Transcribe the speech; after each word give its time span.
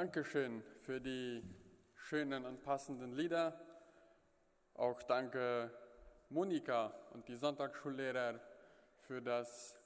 Dankeschön 0.00 0.62
für 0.78 0.98
die 0.98 1.44
schönen 1.94 2.46
und 2.46 2.62
passenden 2.62 3.12
Lieder. 3.12 3.60
Auch 4.72 5.02
danke 5.02 5.70
Monika 6.30 6.94
und 7.10 7.28
die 7.28 7.36
Sonntagsschullehrer 7.36 8.40
für 9.00 9.20
das 9.20 9.78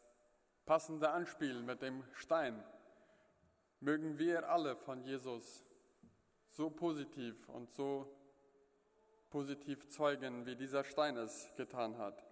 passende 0.66 1.10
Anspiel 1.10 1.64
mit 1.64 1.82
dem 1.82 2.04
Stein. 2.12 2.62
Mögen 3.80 4.16
wir 4.16 4.48
alle 4.48 4.76
von 4.76 5.02
Jesus 5.02 5.64
so 6.46 6.70
positiv 6.70 7.48
und 7.48 7.72
so 7.72 8.16
positiv 9.30 9.88
zeugen, 9.88 10.46
wie 10.46 10.54
dieser 10.54 10.84
Stein 10.84 11.16
es 11.16 11.50
getan 11.56 11.98
hat. 11.98 12.24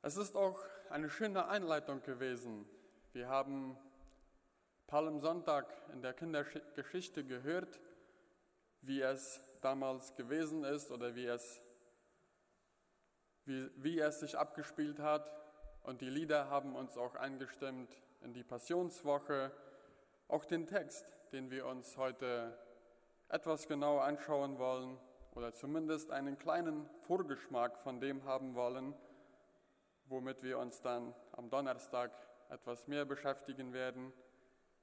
Es 0.00 0.16
ist 0.16 0.34
auch 0.36 0.58
eine 0.88 1.10
schöne 1.10 1.48
Einleitung 1.48 2.02
gewesen. 2.02 2.66
Wir 3.12 3.28
haben 3.28 3.76
Palmsonntag 4.92 5.64
in 5.94 6.02
der 6.02 6.12
Kindergeschichte 6.12 7.24
gehört, 7.24 7.80
wie 8.82 9.00
es 9.00 9.40
damals 9.62 10.14
gewesen 10.16 10.64
ist 10.64 10.90
oder 10.90 11.14
wie 11.14 11.24
es, 11.24 11.62
wie, 13.46 13.70
wie 13.76 13.98
es 14.00 14.20
sich 14.20 14.36
abgespielt 14.36 14.98
hat. 14.98 15.34
Und 15.82 16.02
die 16.02 16.10
Lieder 16.10 16.50
haben 16.50 16.76
uns 16.76 16.98
auch 16.98 17.14
eingestimmt 17.14 17.90
in 18.20 18.34
die 18.34 18.44
Passionswoche. 18.44 19.50
Auch 20.28 20.44
den 20.44 20.66
Text, 20.66 21.10
den 21.32 21.50
wir 21.50 21.64
uns 21.64 21.96
heute 21.96 22.58
etwas 23.30 23.66
genauer 23.66 24.04
anschauen 24.04 24.58
wollen 24.58 24.98
oder 25.34 25.54
zumindest 25.54 26.10
einen 26.10 26.38
kleinen 26.38 26.86
Vorgeschmack 27.06 27.78
von 27.78 27.98
dem 27.98 28.24
haben 28.24 28.54
wollen, 28.54 28.94
womit 30.04 30.42
wir 30.42 30.58
uns 30.58 30.82
dann 30.82 31.14
am 31.32 31.48
Donnerstag 31.48 32.10
etwas 32.50 32.86
mehr 32.88 33.06
beschäftigen 33.06 33.72
werden 33.72 34.12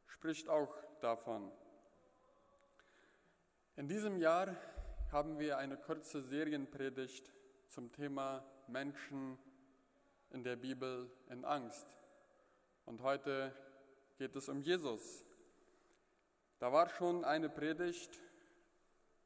spricht 0.09 0.49
auch 0.49 0.75
davon. 1.01 1.51
In 3.75 3.87
diesem 3.87 4.17
Jahr 4.17 4.55
haben 5.11 5.39
wir 5.39 5.57
eine 5.57 5.77
kurze 5.77 6.21
Serienpredigt 6.21 7.31
zum 7.67 7.91
Thema 7.91 8.43
Menschen 8.67 9.39
in 10.31 10.43
der 10.43 10.55
Bibel 10.55 11.09
in 11.29 11.45
Angst. 11.45 11.95
Und 12.85 13.01
heute 13.01 13.53
geht 14.17 14.35
es 14.35 14.49
um 14.49 14.61
Jesus. 14.61 15.23
Da 16.59 16.71
war 16.73 16.89
schon 16.89 17.23
eine 17.23 17.49
Predigt 17.49 18.19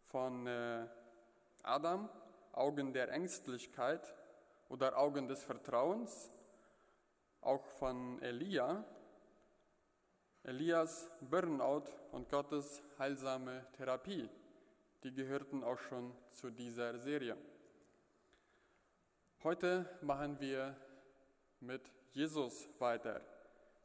von 0.01 0.45
äh, 0.45 0.85
Adam, 1.63 2.09
Augen 2.51 2.93
der 2.93 3.11
Ängstlichkeit 3.11 4.13
oder 4.69 4.97
Augen 4.97 5.27
des 5.27 5.43
Vertrauens, 5.43 6.31
auch 7.41 7.65
von 7.65 8.21
Elia, 8.21 8.85
Elias 10.45 11.09
Burnout 11.21 11.85
und 12.11 12.27
Gottes 12.29 12.83
heilsame 12.99 13.65
Therapie, 13.77 14.29
die 15.01 15.13
gehörten 15.13 15.63
auch 15.63 15.79
schon 15.79 16.13
zu 16.31 16.49
dieser 16.49 16.99
Serie. 16.99 17.37
Heute 19.41 19.89
machen 20.01 20.37
wir 20.41 20.75
mit 21.61 21.89
Jesus 22.11 22.67
weiter, 22.77 23.21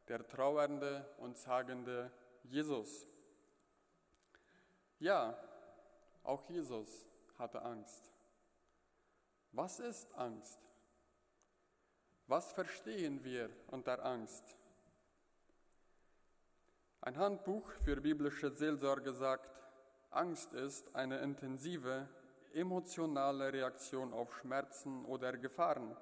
der 0.08 0.26
trauernde 0.26 1.08
und 1.18 1.38
sagende 1.38 2.10
Jesus. 2.42 3.06
Ja, 4.98 5.38
auch 6.24 6.42
Jesus 6.50 7.06
hatte 7.38 7.62
Angst. 7.62 8.10
Was 9.52 9.78
ist 9.78 10.12
Angst? 10.14 10.58
Was 12.26 12.50
verstehen 12.50 13.22
wir 13.22 13.48
unter 13.68 14.04
Angst? 14.04 14.56
Ein 17.08 17.16
Handbuch 17.16 17.72
für 17.86 17.96
biblische 18.02 18.50
Seelsorge 18.50 19.14
sagt, 19.14 19.62
Angst 20.10 20.52
ist 20.52 20.94
eine 20.94 21.20
intensive, 21.20 22.06
emotionale 22.52 23.50
Reaktion 23.50 24.12
auf 24.12 24.36
Schmerzen 24.36 25.06
oder 25.06 25.32
Gefahren. 25.38 25.96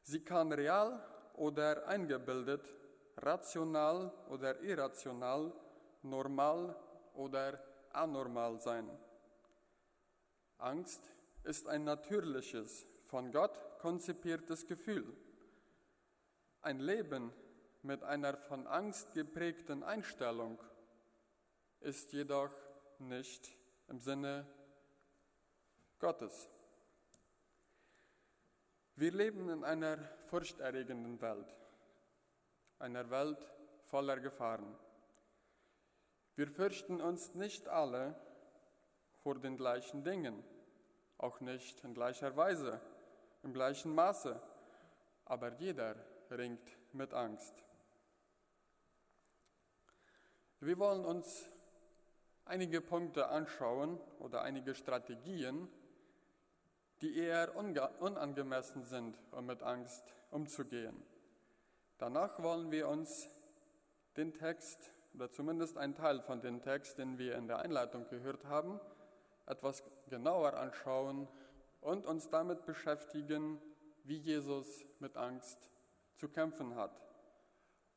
Sie 0.00 0.20
kann 0.20 0.50
real 0.52 1.04
oder 1.34 1.86
eingebildet, 1.86 2.66
rational 3.18 4.10
oder 4.30 4.58
irrational, 4.62 5.52
normal 6.00 6.74
oder 7.12 7.62
anormal 7.92 8.58
sein. 8.58 8.88
Angst 10.56 11.12
ist 11.44 11.68
ein 11.68 11.84
natürliches, 11.84 12.86
von 13.04 13.30
Gott 13.30 13.62
konzipiertes 13.80 14.66
Gefühl. 14.66 15.14
Ein 16.62 16.80
Leben 16.80 17.34
mit 17.86 18.02
einer 18.02 18.36
von 18.36 18.66
Angst 18.66 19.12
geprägten 19.12 19.84
Einstellung 19.84 20.58
ist 21.80 22.12
jedoch 22.12 22.50
nicht 22.98 23.56
im 23.86 24.00
Sinne 24.00 24.44
Gottes. 26.00 26.48
Wir 28.96 29.12
leben 29.12 29.48
in 29.50 29.62
einer 29.62 29.98
furchterregenden 30.28 31.20
Welt, 31.20 31.56
einer 32.80 33.08
Welt 33.10 33.46
voller 33.84 34.18
Gefahren. 34.18 34.76
Wir 36.34 36.48
fürchten 36.48 37.00
uns 37.00 37.34
nicht 37.34 37.68
alle 37.68 38.16
vor 39.22 39.38
den 39.38 39.56
gleichen 39.56 40.02
Dingen, 40.02 40.42
auch 41.18 41.40
nicht 41.40 41.84
in 41.84 41.94
gleicher 41.94 42.36
Weise, 42.36 42.80
im 43.44 43.52
gleichen 43.52 43.94
Maße, 43.94 44.40
aber 45.24 45.52
jeder 45.60 45.94
ringt 46.30 46.76
mit 46.92 47.14
Angst. 47.14 47.65
Wir 50.60 50.78
wollen 50.78 51.04
uns 51.04 51.44
einige 52.46 52.80
Punkte 52.80 53.28
anschauen 53.28 54.00
oder 54.20 54.40
einige 54.40 54.74
Strategien, 54.74 55.68
die 57.02 57.18
eher 57.18 57.54
unangemessen 57.54 58.82
sind, 58.82 59.18
um 59.32 59.44
mit 59.44 59.62
Angst 59.62 60.14
umzugehen. 60.30 60.96
Danach 61.98 62.42
wollen 62.42 62.70
wir 62.70 62.88
uns 62.88 63.28
den 64.16 64.32
Text 64.32 64.92
oder 65.12 65.30
zumindest 65.30 65.76
einen 65.76 65.94
Teil 65.94 66.22
von 66.22 66.40
dem 66.40 66.62
Text, 66.62 66.96
den 66.96 67.18
wir 67.18 67.36
in 67.36 67.48
der 67.48 67.58
Einleitung 67.58 68.08
gehört 68.08 68.46
haben, 68.46 68.80
etwas 69.44 69.82
genauer 70.08 70.54
anschauen 70.54 71.28
und 71.82 72.06
uns 72.06 72.30
damit 72.30 72.64
beschäftigen, 72.64 73.60
wie 74.04 74.16
Jesus 74.16 74.86
mit 75.00 75.18
Angst 75.18 75.70
zu 76.14 76.30
kämpfen 76.30 76.76
hat. 76.76 76.98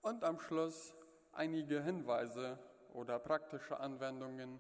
Und 0.02 0.26
am 0.26 0.42
Schluss 0.42 0.94
einige 1.32 1.84
Hinweise 1.84 2.60
oder 2.94 3.20
praktische 3.20 3.80
Anwendungen, 3.80 4.60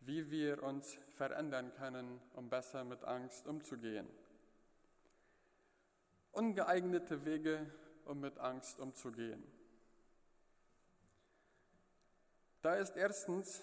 wie 0.00 0.30
wir 0.30 0.62
uns 0.62 0.98
verändern 1.12 1.72
können, 1.74 2.20
um 2.34 2.48
besser 2.48 2.84
mit 2.84 3.04
Angst 3.04 3.46
umzugehen. 3.46 4.08
Ungeeignete 6.32 7.24
Wege, 7.24 7.66
um 8.04 8.20
mit 8.20 8.38
Angst 8.38 8.80
umzugehen. 8.80 9.42
Da 12.60 12.74
ist 12.76 12.96
erstens 12.96 13.62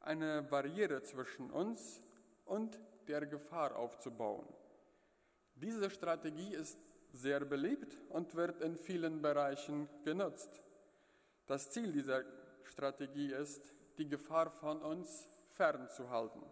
eine 0.00 0.42
Barriere 0.42 1.02
zwischen 1.02 1.50
uns 1.50 2.02
und 2.44 2.78
der 3.06 3.26
Gefahr 3.26 3.76
aufzubauen. 3.76 4.46
Diese 5.54 5.90
Strategie 5.90 6.54
ist 6.54 6.78
sehr 7.12 7.40
beliebt 7.44 7.96
und 8.10 8.34
wird 8.34 8.60
in 8.60 8.76
vielen 8.76 9.22
Bereichen 9.22 9.88
genutzt. 10.04 10.62
Das 11.48 11.70
Ziel 11.70 11.92
dieser 11.92 12.24
Strategie 12.64 13.32
ist, 13.32 13.72
die 13.96 14.06
Gefahr 14.06 14.50
von 14.50 14.82
uns 14.82 15.26
fernzuhalten. 15.48 16.42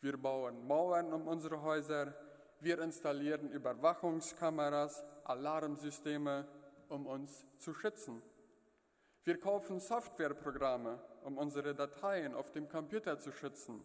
Wir 0.00 0.16
bauen 0.16 0.66
Mauern 0.66 1.12
um 1.12 1.28
unsere 1.28 1.60
Häuser, 1.60 2.14
wir 2.60 2.80
installieren 2.80 3.50
Überwachungskameras, 3.50 5.04
Alarmsysteme, 5.24 6.48
um 6.88 7.06
uns 7.06 7.44
zu 7.58 7.74
schützen. 7.74 8.22
Wir 9.24 9.38
kaufen 9.38 9.80
Softwareprogramme, 9.80 10.98
um 11.24 11.36
unsere 11.36 11.74
Dateien 11.74 12.34
auf 12.34 12.50
dem 12.52 12.70
Computer 12.70 13.18
zu 13.18 13.32
schützen. 13.32 13.84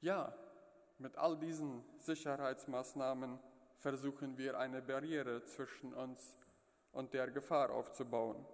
Ja, 0.00 0.32
mit 0.96 1.18
all 1.18 1.36
diesen 1.36 1.84
Sicherheitsmaßnahmen 1.98 3.38
versuchen 3.76 4.38
wir 4.38 4.58
eine 4.58 4.80
Barriere 4.80 5.44
zwischen 5.44 5.92
uns 5.92 6.38
und 6.92 7.12
der 7.12 7.30
Gefahr 7.30 7.68
aufzubauen. 7.68 8.46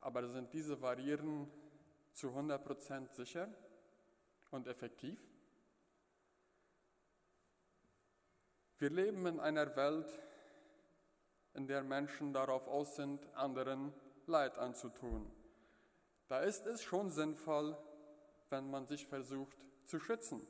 Aber 0.00 0.26
sind 0.28 0.52
diese 0.52 0.76
Barrieren 0.76 1.50
zu 2.12 2.28
100% 2.28 3.12
sicher 3.14 3.48
und 4.50 4.66
effektiv? 4.66 5.20
Wir 8.78 8.90
leben 8.90 9.26
in 9.26 9.40
einer 9.40 9.76
Welt, 9.76 10.18
in 11.52 11.66
der 11.66 11.82
Menschen 11.82 12.32
darauf 12.32 12.66
aus 12.66 12.96
sind, 12.96 13.26
anderen 13.34 13.92
Leid 14.26 14.56
anzutun. 14.56 15.30
Da 16.28 16.40
ist 16.40 16.66
es 16.66 16.82
schon 16.82 17.10
sinnvoll, 17.10 17.76
wenn 18.48 18.70
man 18.70 18.86
sich 18.86 19.06
versucht 19.06 19.66
zu 19.84 20.00
schützen. 20.00 20.46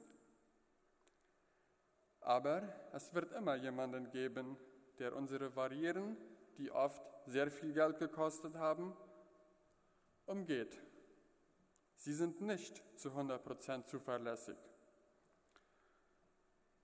Aber 2.20 2.62
es 2.92 3.12
wird 3.14 3.32
immer 3.32 3.56
jemanden 3.56 4.10
geben, 4.10 4.56
der 4.98 5.16
unsere 5.16 5.50
Barrieren, 5.50 6.16
die 6.58 6.70
oft 6.70 7.02
sehr 7.26 7.50
viel 7.50 7.72
Geld 7.72 7.98
gekostet 7.98 8.54
haben, 8.56 8.94
umgeht. 10.30 10.80
Sie 11.96 12.14
sind 12.14 12.40
nicht 12.40 12.80
zu 12.98 13.10
100% 13.10 13.84
zuverlässig. 13.84 14.56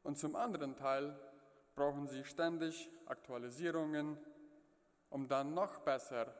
Und 0.02 0.18
zum 0.18 0.36
anderen 0.36 0.76
Teil 0.76 1.18
brauchen 1.74 2.06
sie 2.08 2.24
ständig 2.24 2.90
Aktualisierungen, 3.06 4.18
um 5.10 5.28
dann 5.28 5.54
noch 5.54 5.78
besser 5.78 6.34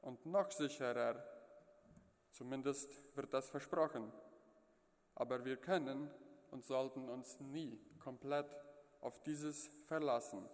und 0.00 0.24
noch 0.26 0.50
sicherer, 0.52 1.22
zumindest 2.30 2.88
wird 3.16 3.34
das 3.34 3.50
versprochen, 3.50 4.12
aber 5.14 5.44
wir 5.44 5.56
können 5.56 6.10
und 6.50 6.64
sollten 6.64 7.08
uns 7.08 7.40
nie 7.40 7.78
komplett 7.98 8.56
auf 9.00 9.22
dieses 9.22 9.68
verlassen. 9.86 10.48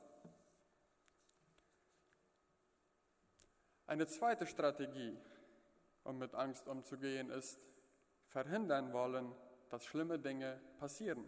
Eine 3.86 4.06
zweite 4.06 4.46
Strategie, 4.46 5.18
um 6.10 6.18
mit 6.18 6.34
Angst 6.34 6.68
umzugehen, 6.68 7.30
ist 7.30 7.58
verhindern 8.26 8.92
wollen, 8.92 9.34
dass 9.70 9.86
schlimme 9.86 10.18
Dinge 10.18 10.60
passieren. 10.78 11.24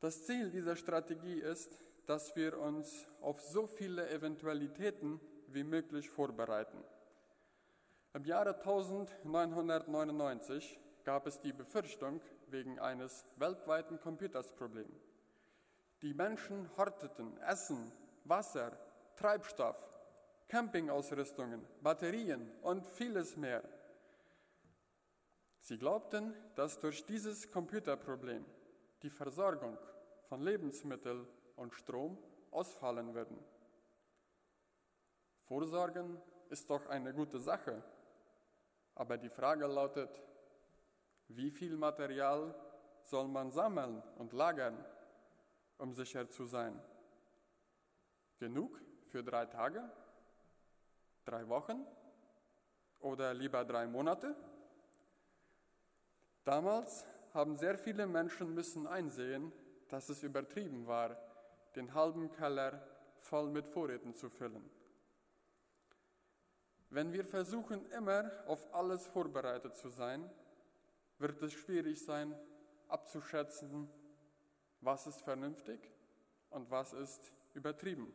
Das 0.00 0.24
Ziel 0.24 0.50
dieser 0.50 0.74
Strategie 0.76 1.38
ist, 1.38 1.84
dass 2.06 2.34
wir 2.34 2.58
uns 2.58 3.06
auf 3.20 3.42
so 3.42 3.66
viele 3.66 4.08
Eventualitäten 4.10 5.20
wie 5.48 5.64
möglich 5.64 6.08
vorbereiten. 6.08 6.82
Im 8.14 8.24
Jahre 8.24 8.56
1999 8.56 10.80
gab 11.04 11.26
es 11.26 11.38
die 11.40 11.52
Befürchtung 11.52 12.22
wegen 12.48 12.78
eines 12.80 13.26
weltweiten 13.36 14.00
Computersproblems. 14.00 15.12
Die 16.02 16.14
Menschen 16.14 16.74
horteten 16.76 17.36
Essen, 17.42 17.92
Wasser, 18.24 18.72
Treibstoff, 19.16 19.76
Campingausrüstungen, 20.50 21.64
Batterien 21.80 22.50
und 22.62 22.84
vieles 22.84 23.36
mehr. 23.36 23.62
Sie 25.60 25.78
glaubten, 25.78 26.34
dass 26.56 26.80
durch 26.80 27.06
dieses 27.06 27.52
Computerproblem 27.52 28.44
die 29.02 29.10
Versorgung 29.10 29.78
von 30.24 30.40
Lebensmitteln 30.40 31.24
und 31.54 31.72
Strom 31.74 32.18
ausfallen 32.50 33.14
würden. 33.14 33.38
Vorsorgen 35.44 36.20
ist 36.48 36.68
doch 36.68 36.84
eine 36.88 37.14
gute 37.14 37.38
Sache, 37.38 37.84
aber 38.96 39.18
die 39.18 39.28
Frage 39.28 39.68
lautet, 39.68 40.20
wie 41.28 41.52
viel 41.52 41.76
Material 41.76 42.52
soll 43.04 43.28
man 43.28 43.52
sammeln 43.52 44.02
und 44.18 44.32
lagern, 44.32 44.84
um 45.78 45.92
sicher 45.92 46.28
zu 46.28 46.44
sein? 46.44 46.82
Genug 48.40 48.82
für 49.04 49.22
drei 49.22 49.46
Tage? 49.46 49.88
Drei 51.24 51.48
Wochen? 51.48 51.86
Oder 53.00 53.34
lieber 53.34 53.64
drei 53.64 53.86
Monate? 53.86 54.34
Damals 56.44 57.06
haben 57.32 57.56
sehr 57.56 57.78
viele 57.78 58.06
Menschen 58.06 58.54
müssen 58.54 58.86
einsehen, 58.86 59.52
dass 59.88 60.08
es 60.08 60.22
übertrieben 60.22 60.86
war, 60.86 61.16
den 61.76 61.94
halben 61.94 62.30
Keller 62.32 62.82
voll 63.18 63.50
mit 63.50 63.68
Vorräten 63.68 64.14
zu 64.14 64.28
füllen. 64.28 64.68
Wenn 66.90 67.12
wir 67.12 67.24
versuchen, 67.24 67.88
immer 67.92 68.30
auf 68.46 68.74
alles 68.74 69.06
vorbereitet 69.06 69.76
zu 69.76 69.90
sein, 69.90 70.28
wird 71.18 71.40
es 71.42 71.52
schwierig 71.52 72.04
sein, 72.04 72.34
abzuschätzen, 72.88 73.88
was 74.80 75.06
ist 75.06 75.20
vernünftig 75.20 75.78
und 76.50 76.70
was 76.70 76.92
ist 76.92 77.32
übertrieben. 77.54 78.12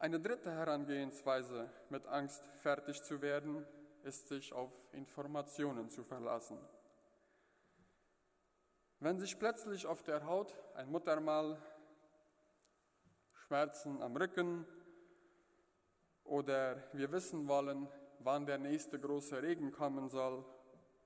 Eine 0.00 0.20
dritte 0.20 0.52
Herangehensweise, 0.52 1.68
mit 1.90 2.06
Angst 2.06 2.48
fertig 2.58 3.02
zu 3.02 3.20
werden, 3.20 3.66
ist 4.04 4.28
sich 4.28 4.52
auf 4.52 4.72
Informationen 4.92 5.90
zu 5.90 6.04
verlassen. 6.04 6.56
Wenn 9.00 9.18
sich 9.18 9.36
plötzlich 9.40 9.86
auf 9.86 10.04
der 10.04 10.24
Haut 10.24 10.54
ein 10.76 10.88
Muttermal, 10.88 11.60
Schmerzen 13.32 14.00
am 14.00 14.16
Rücken, 14.16 14.64
oder 16.22 16.80
wir 16.92 17.10
wissen 17.10 17.48
wollen, 17.48 17.88
wann 18.20 18.46
der 18.46 18.58
nächste 18.58 19.00
große 19.00 19.42
Regen 19.42 19.72
kommen 19.72 20.08
soll, 20.10 20.44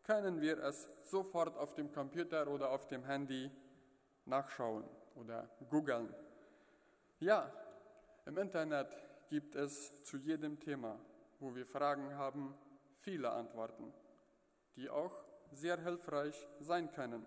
können 0.02 0.42
wir 0.42 0.58
es 0.58 0.86
sofort 1.00 1.56
auf 1.56 1.72
dem 1.72 1.90
Computer 1.92 2.46
oder 2.46 2.68
auf 2.68 2.88
dem 2.88 3.04
Handy 3.04 3.50
nachschauen 4.26 4.84
oder 5.14 5.48
googeln. 5.70 6.14
Ja, 7.20 7.50
im 8.24 8.38
Internet 8.38 8.96
gibt 9.28 9.54
es 9.54 10.02
zu 10.04 10.16
jedem 10.16 10.60
Thema, 10.60 10.98
wo 11.40 11.54
wir 11.54 11.66
Fragen 11.66 12.14
haben, 12.14 12.54
viele 12.96 13.30
Antworten, 13.30 13.92
die 14.76 14.88
auch 14.88 15.24
sehr 15.50 15.80
hilfreich 15.80 16.48
sein 16.60 16.90
können. 16.92 17.26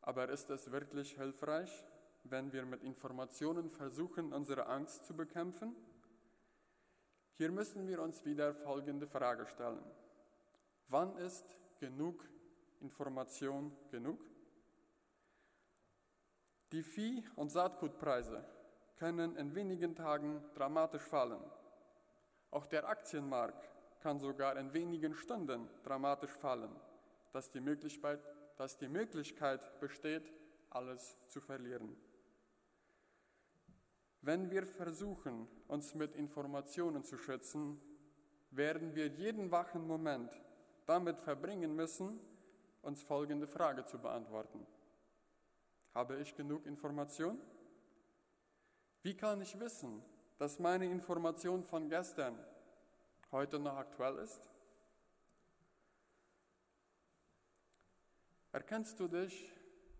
Aber 0.00 0.28
ist 0.28 0.50
es 0.50 0.70
wirklich 0.70 1.16
hilfreich, 1.16 1.84
wenn 2.24 2.52
wir 2.52 2.64
mit 2.64 2.82
Informationen 2.82 3.70
versuchen, 3.70 4.32
unsere 4.32 4.66
Angst 4.66 5.04
zu 5.06 5.14
bekämpfen? 5.14 5.74
Hier 7.36 7.50
müssen 7.50 7.88
wir 7.88 8.00
uns 8.00 8.24
wieder 8.24 8.54
folgende 8.54 9.06
Frage 9.06 9.46
stellen. 9.46 9.82
Wann 10.88 11.16
ist 11.16 11.56
genug 11.80 12.24
Information 12.80 13.76
genug? 13.90 14.20
Die 16.70 16.82
Vieh- 16.82 17.24
und 17.34 17.50
Saatgutpreise 17.50 18.44
können 19.04 19.36
in 19.36 19.54
wenigen 19.54 19.94
Tagen 19.94 20.42
dramatisch 20.54 21.02
fallen. 21.02 21.42
Auch 22.50 22.64
der 22.64 22.88
Aktienmarkt 22.88 23.68
kann 24.00 24.18
sogar 24.18 24.56
in 24.56 24.72
wenigen 24.72 25.14
Stunden 25.14 25.68
dramatisch 25.82 26.30
fallen, 26.30 26.74
dass 27.30 27.50
die 27.50 27.60
Möglichkeit, 27.60 28.18
dass 28.56 28.78
die 28.78 28.88
Möglichkeit 28.88 29.78
besteht, 29.78 30.32
alles 30.70 31.18
zu 31.26 31.42
verlieren. 31.42 31.94
Wenn 34.22 34.50
wir 34.50 34.64
versuchen, 34.64 35.48
uns 35.68 35.94
mit 35.94 36.14
Informationen 36.14 37.04
zu 37.04 37.18
schützen, 37.18 37.78
werden 38.52 38.94
wir 38.94 39.08
jeden 39.08 39.50
wachen 39.50 39.86
Moment 39.86 40.32
damit 40.86 41.20
verbringen 41.20 41.76
müssen, 41.76 42.20
uns 42.80 43.02
folgende 43.02 43.46
Frage 43.46 43.84
zu 43.84 43.98
beantworten. 43.98 44.66
Habe 45.92 46.16
ich 46.16 46.34
genug 46.34 46.64
Information? 46.64 47.38
Wie 49.04 49.14
kann 49.14 49.42
ich 49.42 49.60
wissen, 49.60 50.02
dass 50.38 50.58
meine 50.58 50.86
Information 50.86 51.62
von 51.62 51.90
gestern 51.90 52.42
heute 53.32 53.58
noch 53.58 53.76
aktuell 53.76 54.16
ist? 54.16 54.48
Erkennst 58.50 58.98
du 58.98 59.06
dich 59.06 59.52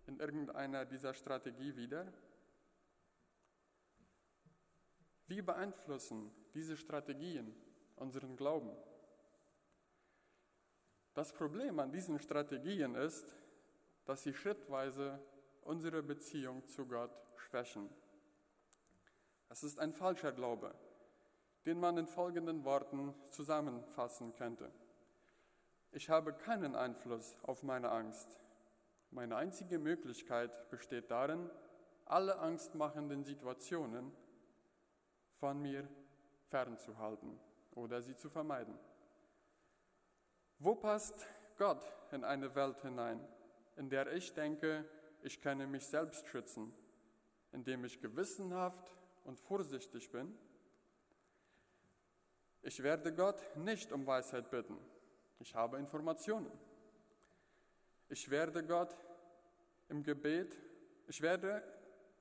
in 0.07 0.19
irgendeiner 0.19 0.85
dieser 0.85 1.13
Strategie 1.13 1.75
wieder? 1.75 2.11
Wie 5.27 5.43
beeinflussen 5.43 6.31
diese 6.55 6.75
Strategien 6.75 7.55
unseren 7.97 8.35
Glauben? 8.35 8.75
Das 11.13 11.31
Problem 11.31 11.77
an 11.77 11.91
diesen 11.91 12.17
Strategien 12.17 12.95
ist, 12.95 13.35
dass 14.05 14.23
sie 14.23 14.33
schrittweise 14.33 15.23
unsere 15.61 16.01
Beziehung 16.01 16.67
zu 16.67 16.87
Gott 16.87 17.15
schwächen. 17.35 17.87
Es 19.49 19.63
ist 19.63 19.79
ein 19.79 19.93
falscher 19.93 20.31
Glaube, 20.31 20.73
den 21.65 21.79
man 21.79 21.97
in 21.97 22.07
folgenden 22.07 22.63
Worten 22.63 23.13
zusammenfassen 23.29 24.33
könnte. 24.35 24.71
Ich 25.91 26.09
habe 26.09 26.33
keinen 26.33 26.75
Einfluss 26.75 27.37
auf 27.43 27.63
meine 27.63 27.89
Angst. 27.89 28.39
Meine 29.11 29.37
einzige 29.37 29.79
Möglichkeit 29.79 30.69
besteht 30.69 31.09
darin, 31.09 31.49
alle 32.05 32.37
angstmachenden 32.39 33.23
Situationen 33.23 34.11
von 35.33 35.61
mir 35.61 35.87
fernzuhalten 36.47 37.39
oder 37.73 38.01
sie 38.01 38.15
zu 38.15 38.29
vermeiden. 38.29 38.77
Wo 40.59 40.75
passt 40.75 41.25
Gott 41.57 41.83
in 42.11 42.23
eine 42.23 42.53
Welt 42.55 42.79
hinein, 42.81 43.25
in 43.75 43.89
der 43.89 44.11
ich 44.13 44.33
denke, 44.33 44.85
ich 45.21 45.41
könne 45.41 45.67
mich 45.67 45.87
selbst 45.87 46.27
schützen, 46.27 46.73
indem 47.51 47.85
ich 47.85 48.01
gewissenhaft 48.01 48.95
und 49.25 49.37
vorsichtig 49.39 50.09
bin? 50.11 50.37
Ich 52.61 52.81
werde 52.81 53.13
Gott 53.13 53.43
nicht 53.57 53.91
um 53.91 54.07
Weisheit 54.07 54.49
bitten. 54.49 54.77
Ich 55.39 55.53
habe 55.53 55.77
Informationen. 55.77 56.51
Ich 58.09 58.29
werde 58.29 58.63
Gott 58.63 58.97
im 59.89 60.03
Gebet, 60.03 60.57
ich 61.07 61.21
werde 61.21 61.63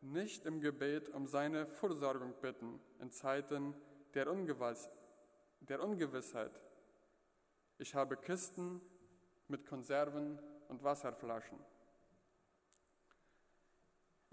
nicht 0.01 0.45
im 0.45 0.61
Gebet 0.61 1.09
um 1.11 1.27
seine 1.27 1.67
Vorsorgung 1.67 2.35
bitten 2.41 2.81
in 3.01 3.11
Zeiten 3.11 3.75
der, 4.13 4.31
Ungewiss 4.31 4.89
der 5.61 5.83
Ungewissheit. 5.83 6.61
Ich 7.79 7.95
habe 7.95 8.17
Kisten 8.17 8.81
mit 9.49 9.67
Konserven 9.67 10.39
und 10.69 10.83
Wasserflaschen. 10.83 11.59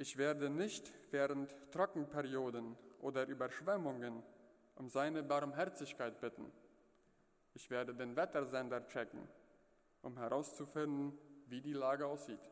Ich 0.02 0.18
werde 0.18 0.50
nicht 0.50 0.92
während 1.12 1.56
Trockenperioden 1.72 2.76
oder 3.02 3.28
Überschwemmungen 3.28 4.24
um 4.74 4.90
seine 4.90 5.22
Barmherzigkeit 5.22 6.20
bitten. 6.20 6.52
Ich 7.54 7.70
werde 7.70 7.94
den 7.94 8.16
Wettersender 8.16 8.88
checken, 8.88 9.28
um 10.02 10.18
herauszufinden, 10.18 11.16
wie 11.46 11.62
die 11.62 11.74
Lage 11.74 12.08
aussieht. 12.08 12.50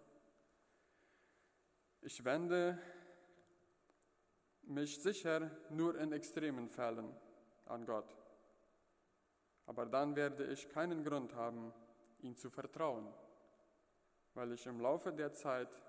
Ich 2.02 2.24
wende 2.24 2.78
mich 4.62 5.02
sicher 5.02 5.50
nur 5.72 5.98
in 5.98 6.12
extremen 6.12 6.70
Fällen 6.70 7.12
an 7.66 7.84
Gott. 7.84 8.16
Aber 9.66 9.88
dann 9.88 10.16
werde 10.16 10.46
ich 10.54 10.70
keinen 10.70 11.04
Grund 11.04 11.34
haben, 11.34 11.74
ihm 12.20 12.38
zu 12.38 12.52
vertrauen, 12.52 13.12
weil 14.36 14.52
ich 14.52 14.68
im 14.68 14.80
Laufe 14.80 15.12
der 15.12 15.34
Zeit 15.34 15.89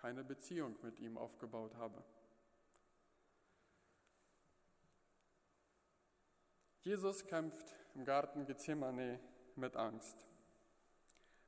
keine 0.00 0.24
Beziehung 0.24 0.76
mit 0.82 0.98
ihm 1.00 1.18
aufgebaut 1.18 1.74
habe. 1.76 2.02
Jesus 6.82 7.26
kämpft 7.26 7.74
im 7.94 8.04
Garten 8.04 8.46
Gethsemane 8.46 9.20
mit 9.56 9.76
Angst. 9.76 10.24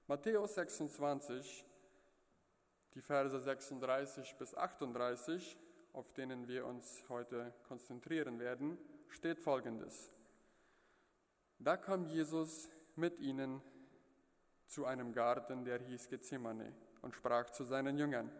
Matthäus 0.07 0.54
26, 0.57 1.64
die 2.95 3.00
Verse 3.00 3.40
36 3.40 4.35
bis 4.37 4.54
38, 4.54 5.57
auf 5.92 6.12
denen 6.12 6.49
wir 6.49 6.66
uns 6.66 7.09
heute 7.09 7.54
konzentrieren 7.62 8.38
werden, 8.38 8.76
steht 9.09 9.38
folgendes. 9.38 10.12
Da 11.59 11.76
kam 11.76 12.04
Jesus 12.07 12.69
mit 12.97 13.19
ihnen 13.21 13.62
zu 14.71 14.87
einem 14.87 15.12
Garten, 15.12 15.65
der 15.65 15.81
hieß 15.81 16.09
Gethsemane, 16.09 16.73
und 17.03 17.15
sprach 17.15 17.50
zu 17.50 17.65
seinen 17.65 17.99
Jüngern, 17.99 18.31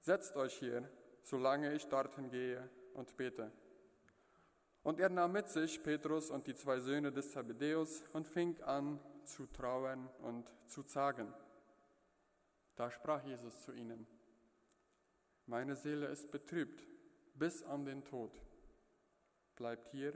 Setzt 0.00 0.36
euch 0.36 0.54
hier, 0.54 0.88
solange 1.24 1.74
ich 1.74 1.88
dorthin 1.88 2.30
gehe 2.30 2.68
und 2.94 3.16
bete. 3.16 3.50
Und 4.84 5.00
er 5.00 5.08
nahm 5.08 5.32
mit 5.32 5.48
sich 5.48 5.82
Petrus 5.82 6.30
und 6.30 6.46
die 6.46 6.54
zwei 6.54 6.78
Söhne 6.78 7.10
des 7.10 7.32
Zebedäus 7.32 8.04
und 8.12 8.28
fing 8.28 8.62
an 8.62 9.00
zu 9.24 9.46
trauern 9.46 10.08
und 10.22 10.48
zu 10.68 10.84
zagen. 10.84 11.34
Da 12.76 12.88
sprach 12.92 13.24
Jesus 13.24 13.62
zu 13.62 13.72
ihnen, 13.72 14.06
meine 15.46 15.74
Seele 15.74 16.06
ist 16.06 16.30
betrübt 16.30 16.86
bis 17.34 17.64
an 17.64 17.84
den 17.84 18.04
Tod. 18.04 18.40
Bleibt 19.56 19.88
hier 19.88 20.12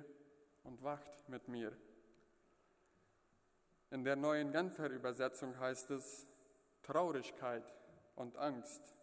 und 0.62 0.82
wacht 0.84 1.28
mit 1.28 1.48
mir. 1.48 1.76
In 3.90 4.04
der 4.04 4.14
neuen 4.14 4.52
Genfer 4.52 4.88
Übersetzung 4.88 5.58
heißt 5.58 5.90
es, 5.90 6.24
Traurigkeit 6.82 7.74
und 8.14 8.36
Angst 8.36 8.94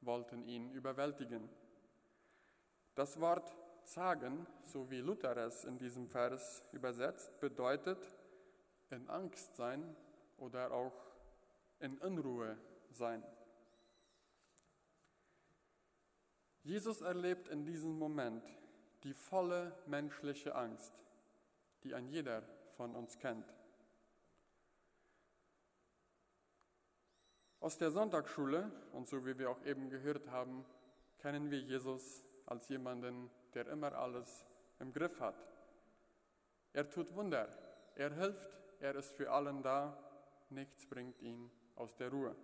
wollten 0.00 0.44
ihn 0.44 0.72
überwältigen. 0.72 1.48
Das 2.96 3.20
Wort 3.20 3.54
zagen, 3.84 4.46
so 4.64 4.90
wie 4.90 4.98
Luther 4.98 5.36
es 5.36 5.64
in 5.64 5.78
diesem 5.78 6.08
Vers 6.08 6.64
übersetzt, 6.72 7.38
bedeutet 7.38 8.04
in 8.90 9.08
Angst 9.08 9.54
sein 9.54 9.96
oder 10.38 10.72
auch 10.72 11.06
in 11.78 11.98
Unruhe 11.98 12.58
sein. 12.90 13.22
Jesus 16.64 17.00
erlebt 17.00 17.46
in 17.46 17.64
diesem 17.64 17.96
Moment 17.96 18.44
die 19.04 19.14
volle 19.14 19.72
menschliche 19.86 20.54
Angst, 20.56 21.04
die 21.84 21.94
ein 21.94 22.08
jeder 22.08 22.42
von 22.76 22.96
uns 22.96 23.18
kennt. 23.18 23.61
Aus 27.62 27.78
der 27.78 27.92
Sonntagsschule, 27.92 28.72
und 28.90 29.06
so 29.06 29.24
wie 29.24 29.38
wir 29.38 29.48
auch 29.48 29.62
eben 29.64 29.88
gehört 29.88 30.28
haben, 30.30 30.64
kennen 31.18 31.48
wir 31.48 31.60
Jesus 31.60 32.24
als 32.44 32.68
jemanden, 32.68 33.30
der 33.54 33.68
immer 33.68 33.92
alles 33.92 34.44
im 34.80 34.92
Griff 34.92 35.20
hat. 35.20 35.36
Er 36.72 36.90
tut 36.90 37.14
Wunder, 37.14 37.48
er 37.94 38.12
hilft, 38.14 38.50
er 38.80 38.96
ist 38.96 39.12
für 39.12 39.30
allen 39.30 39.62
da, 39.62 39.96
nichts 40.50 40.86
bringt 40.86 41.20
ihn 41.22 41.52
aus 41.76 41.94
der 41.94 42.10
Ruhe. 42.10 42.34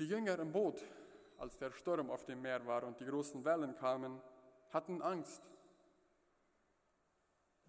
Die 0.00 0.08
Jünger 0.08 0.40
im 0.40 0.50
Boot, 0.50 0.82
als 1.38 1.56
der 1.58 1.70
Sturm 1.70 2.10
auf 2.10 2.24
dem 2.24 2.42
Meer 2.42 2.66
war 2.66 2.82
und 2.82 2.98
die 2.98 3.06
großen 3.06 3.44
Wellen 3.44 3.76
kamen, 3.76 4.20
hatten 4.70 5.00
Angst 5.02 5.48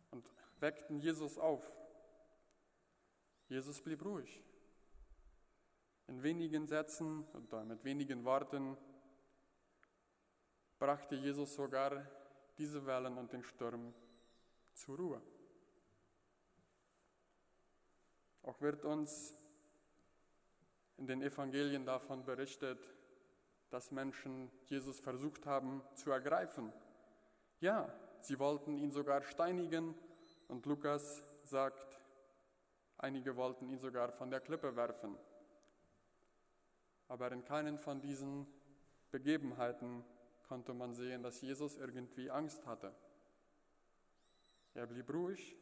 und 0.09 0.33
weckten 0.59 0.97
Jesus 0.97 1.37
auf. 1.37 1.63
Jesus 3.47 3.79
blieb 3.79 4.03
ruhig. 4.03 4.43
In 6.07 6.21
wenigen 6.21 6.67
Sätzen 6.67 7.25
und 7.33 7.51
mit 7.67 7.83
wenigen 7.85 8.25
Worten 8.25 8.77
brachte 10.77 11.15
Jesus 11.15 11.53
sogar 11.53 12.05
diese 12.57 12.85
Wellen 12.85 13.17
und 13.17 13.31
den 13.31 13.43
Sturm 13.43 13.93
zur 14.73 14.97
Ruhe. 14.97 15.21
Auch 18.43 18.59
wird 18.59 18.83
uns 18.83 19.33
in 20.97 21.07
den 21.07 21.21
Evangelien 21.21 21.85
davon 21.85 22.25
berichtet, 22.25 22.79
dass 23.69 23.91
Menschen 23.91 24.51
Jesus 24.65 24.99
versucht 24.99 25.45
haben 25.45 25.81
zu 25.95 26.11
ergreifen. 26.11 26.71
Ja, 27.59 27.91
sie 28.19 28.37
wollten 28.37 28.77
ihn 28.77 28.91
sogar 28.91 29.23
steinigen 29.23 29.95
und 30.49 30.65
Lukas 30.65 31.23
sagt, 31.43 31.97
einige 32.97 33.35
wollten 33.35 33.69
ihn 33.69 33.79
sogar 33.79 34.11
von 34.11 34.29
der 34.29 34.41
Klippe 34.41 34.75
werfen. 34.75 35.17
Aber 37.07 37.31
in 37.31 37.43
keinen 37.43 37.77
von 37.77 38.01
diesen 38.01 38.47
Begebenheiten 39.11 40.03
konnte 40.47 40.73
man 40.73 40.93
sehen, 40.93 41.23
dass 41.23 41.41
Jesus 41.41 41.77
irgendwie 41.77 42.29
Angst 42.29 42.65
hatte. 42.65 42.93
Er 44.73 44.87
blieb 44.87 45.11
ruhig 45.13 45.55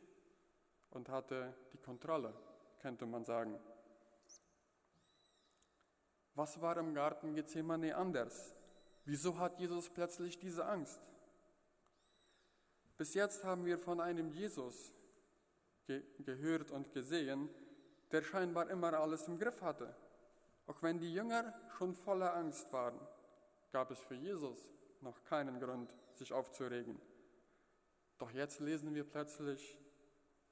und 0.92 1.10
hatte 1.10 1.54
die 1.74 1.78
Kontrolle, 1.78 2.34
könnte 2.80 3.06
man 3.06 3.26
sagen. 3.26 3.60
Was 6.34 6.62
war 6.62 6.78
im 6.78 6.94
Garten 6.94 7.36
Gethsemane 7.36 7.96
anders? 7.96 8.56
Wieso 9.06 9.38
hat 9.38 9.60
Jesus 9.60 9.90
plötzlich 9.90 10.40
diese 10.40 10.66
Angst? 10.66 11.02
Bis 12.98 13.14
jetzt 13.14 13.44
haben 13.44 13.66
wir 13.66 13.78
von 13.78 14.00
einem 14.00 14.32
Jesus 14.32 14.94
ge 15.88 16.04
gehört 16.20 16.72
und 16.72 16.94
gesehen, 16.94 17.50
der 18.12 18.22
scheinbar 18.22 18.70
immer 18.70 18.94
alles 18.94 19.28
im 19.28 19.40
Griff 19.40 19.62
hatte. 19.62 19.96
Auch 20.72 20.82
wenn 20.84 21.00
die 21.00 21.14
Jünger 21.14 21.54
schon 21.78 21.94
voller 21.94 22.34
Angst 22.34 22.72
waren, 22.72 22.98
gab 23.74 23.92
es 23.92 24.00
für 24.00 24.16
Jesus 24.16 24.58
noch 25.02 25.22
keinen 25.26 25.60
Grund, 25.60 25.94
sich 26.14 26.32
aufzuregen. 26.32 26.98
Doch 28.18 28.32
jetzt 28.32 28.62
lesen 28.62 28.96
wir 28.96 29.04
plötzlich, 29.04 29.78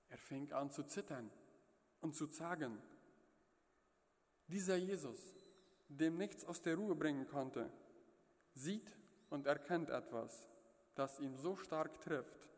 er 0.09 0.17
fing 0.17 0.51
an 0.51 0.71
zu 0.71 0.83
zittern 0.83 1.31
und 2.01 2.17
zu 2.17 2.27
zagen. 2.27 2.81
Dieser 4.47 4.75
Jesus, 4.75 5.21
dem 5.88 6.17
nichts 6.17 6.43
aus 6.43 6.61
der 6.61 6.75
Ruhe 6.75 6.95
bringen 6.95 7.25
konnte, 7.25 7.71
sieht 8.55 8.93
und 9.29 9.47
erkennt 9.47 9.89
etwas, 9.89 10.49
das 10.95 11.21
ihn 11.21 11.38
so 11.38 11.55
stark 11.55 12.01
trifft, 12.01 12.49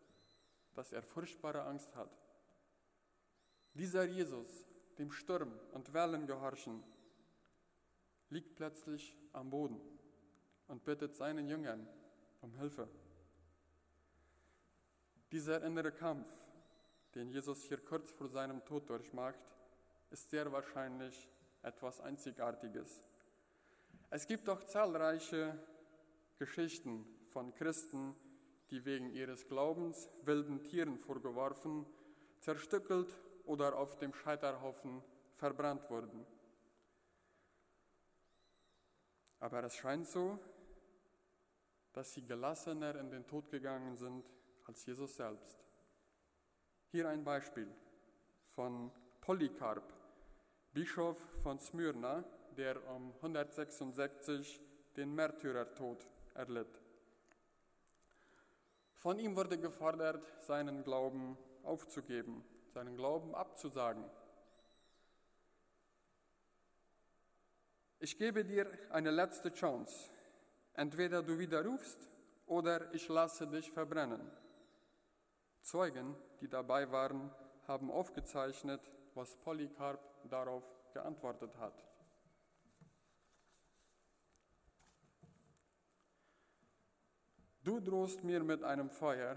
dass 0.74 0.94
er 0.94 1.04
furchtbare 1.04 1.62
Angst 1.66 1.96
hat. 1.96 2.10
Dieser 3.76 4.06
Jesus, 4.06 4.66
dem 4.98 5.12
Sturm 5.12 5.54
und 5.74 5.94
Wellen 5.94 6.26
gehorchen, 6.26 6.84
liegt 8.32 8.56
plötzlich 8.56 9.16
am 9.34 9.50
Boden 9.50 9.80
und 10.68 10.84
bittet 10.84 11.16
seinen 11.16 11.48
Jüngern 11.48 11.88
um 12.42 12.54
Hilfe. 12.56 12.88
Dieser 15.32 15.64
innere 15.64 15.92
Kampf, 15.92 16.30
den 17.14 17.30
Jesus 17.30 17.64
hier 17.64 17.78
kurz 17.78 18.12
vor 18.12 18.28
seinem 18.28 18.64
Tod 18.66 18.90
durchmacht, 18.90 19.40
ist 20.10 20.30
sehr 20.30 20.52
wahrscheinlich 20.52 21.30
etwas 21.62 22.02
Einzigartiges. 22.02 23.08
Es 24.10 24.28
gibt 24.28 24.50
auch 24.50 24.64
zahlreiche 24.64 25.58
Geschichten 26.38 27.06
von 27.30 27.54
Christen, 27.54 28.16
die 28.72 28.84
wegen 28.86 29.10
ihres 29.12 29.48
Glaubens 29.48 30.10
wilden 30.24 30.64
Tieren 30.64 30.98
vorgeworfen, 30.98 31.86
zerstückelt 32.40 33.18
oder 33.46 33.78
auf 33.78 33.98
dem 33.98 34.14
Scheiterhaufen 34.14 35.04
verbrannt 35.34 35.90
wurden. 35.90 36.26
Aber 39.42 39.64
es 39.64 39.76
scheint 39.76 40.08
so, 40.08 40.40
dass 41.94 42.14
sie 42.14 42.26
gelassener 42.26 42.96
in 42.96 43.10
den 43.10 43.28
Tod 43.28 43.50
gegangen 43.50 43.98
sind 43.98 44.24
als 44.66 44.86
Jesus 44.86 45.16
selbst. 45.16 45.58
Hier 46.92 47.10
ein 47.10 47.24
Beispiel 47.24 47.68
von 48.56 48.92
Polycarp, 49.20 49.84
Bischof 50.74 51.18
von 51.42 51.60
Smyrna, 51.60 52.24
der 52.56 52.88
um 52.90 53.14
166 53.16 54.62
den 54.96 55.16
Märtyrertod 55.16 56.08
erlitt. 56.36 56.82
Von 58.96 59.18
ihm 59.18 59.36
wurde 59.36 59.58
gefordert, 59.58 60.24
seinen 60.42 60.84
Glauben 60.84 61.36
aufzugeben, 61.64 62.44
seinen 62.74 62.96
Glauben 62.96 63.34
abzusagen. 63.34 64.06
Ich 68.04 68.18
gebe 68.18 68.44
dir 68.44 68.66
eine 68.90 69.12
letzte 69.12 69.54
Chance. 69.54 70.10
Entweder 70.74 71.22
du 71.22 71.38
widerrufst 71.38 72.10
oder 72.48 72.92
ich 72.96 73.08
lasse 73.08 73.46
dich 73.46 73.70
verbrennen. 73.70 74.22
Zeugen, 75.62 76.16
die 76.40 76.48
dabei 76.48 76.92
waren, 76.92 77.30
haben 77.68 77.92
aufgezeichnet, 77.92 78.82
was 79.14 79.38
Polycarp 79.38 80.00
darauf 80.28 80.64
geantwortet 80.94 81.56
hat. 81.60 81.86
Du 87.64 87.80
drohst 87.80 88.24
mir 88.24 88.44
mit 88.44 88.64
einem 88.64 88.90
Feuer, 88.90 89.36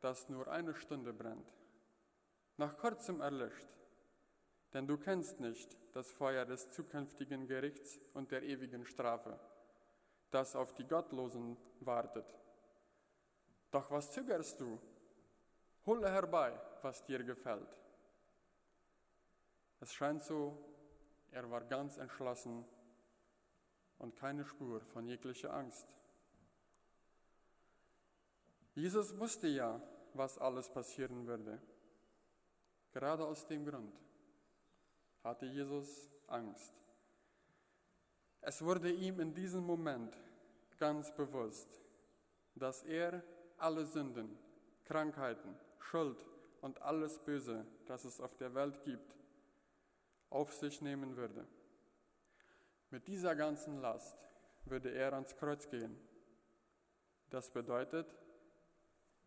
das 0.00 0.28
nur 0.28 0.48
eine 0.48 0.74
Stunde 0.74 1.12
brennt, 1.12 1.54
nach 2.56 2.76
kurzem 2.76 3.20
erlischt, 3.20 3.68
denn 4.72 4.86
du 4.86 4.96
kennst 4.96 5.40
nicht 5.40 5.76
das 5.92 6.10
Feuer 6.10 6.44
des 6.44 6.70
zukünftigen 6.70 7.46
Gerichts 7.46 7.98
und 8.14 8.30
der 8.30 8.42
ewigen 8.42 8.86
Strafe, 8.86 9.38
das 10.30 10.54
auf 10.54 10.72
die 10.74 10.86
Gottlosen 10.86 11.56
wartet. 11.80 12.26
Doch 13.70 13.90
was 13.90 14.12
zögerst 14.12 14.60
du? 14.60 14.78
Hole 15.86 16.10
herbei, 16.10 16.58
was 16.82 17.02
dir 17.02 17.22
gefällt. 17.24 17.76
Es 19.80 19.92
scheint 19.92 20.22
so, 20.22 20.56
er 21.32 21.50
war 21.50 21.64
ganz 21.64 21.96
entschlossen 21.96 22.64
und 23.98 24.16
keine 24.16 24.44
Spur 24.44 24.80
von 24.80 25.06
jeglicher 25.06 25.52
Angst. 25.52 25.96
Jesus 28.74 29.18
wusste 29.18 29.48
ja, 29.48 29.80
was 30.14 30.38
alles 30.38 30.70
passieren 30.70 31.26
würde. 31.26 31.60
Gerade 32.92 33.24
aus 33.24 33.46
dem 33.46 33.64
Grund 33.64 33.92
hatte 35.22 35.46
Jesus 35.46 36.08
Angst. 36.26 36.72
Es 38.40 38.62
wurde 38.62 38.90
ihm 38.90 39.20
in 39.20 39.34
diesem 39.34 39.64
Moment 39.64 40.16
ganz 40.78 41.14
bewusst, 41.14 41.68
dass 42.54 42.82
er 42.84 43.22
alle 43.58 43.84
Sünden, 43.84 44.38
Krankheiten, 44.84 45.54
Schuld 45.78 46.24
und 46.62 46.80
alles 46.82 47.18
Böse, 47.18 47.66
das 47.86 48.04
es 48.04 48.20
auf 48.20 48.36
der 48.36 48.54
Welt 48.54 48.82
gibt, 48.84 49.16
auf 50.30 50.54
sich 50.54 50.80
nehmen 50.80 51.16
würde. 51.16 51.46
Mit 52.90 53.06
dieser 53.06 53.36
ganzen 53.36 53.80
Last 53.80 54.26
würde 54.64 54.90
er 54.90 55.12
ans 55.12 55.36
Kreuz 55.36 55.68
gehen. 55.68 55.96
Das 57.28 57.50
bedeutet, 57.50 58.16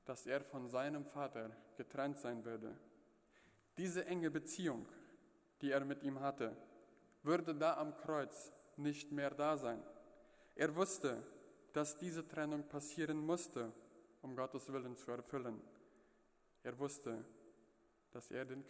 dass 0.05 0.25
er 0.25 0.41
von 0.41 0.69
seinem 0.69 1.05
Vater 1.05 1.55
getrennt 1.77 2.19
sein 2.19 2.43
würde. 2.43 2.77
Diese 3.77 4.05
enge 4.05 4.29
Beziehung, 4.29 4.85
die 5.63 5.71
er 5.71 5.85
mit 5.85 6.03
ihm 6.03 6.19
hatte, 6.19 6.53
würde 7.23 7.55
da 7.55 7.77
am 7.77 7.95
Kreuz 7.95 8.51
nicht 8.75 9.13
mehr 9.13 9.31
da 9.31 9.55
sein. 9.55 9.81
Er 10.55 10.75
wusste, 10.75 11.23
dass 11.71 11.97
diese 11.97 12.27
Trennung 12.27 12.67
passieren 12.67 13.25
musste, 13.25 13.71
um 14.21 14.35
Gottes 14.35 14.71
Willen 14.73 14.97
zu 14.97 15.09
erfüllen. 15.09 15.61
Er 16.63 16.77
wusste, 16.77 17.23
dass 18.11 18.29
er 18.29 18.43
den, 18.43 18.65